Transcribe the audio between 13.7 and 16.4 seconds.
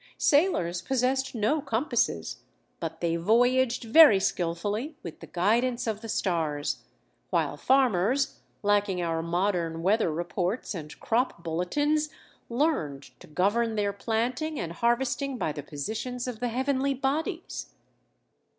their planting and harvesting by the positions of